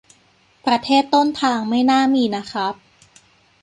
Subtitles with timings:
[0.65, 2.73] ประเทศต้นทางไม่น่ามีนะครับ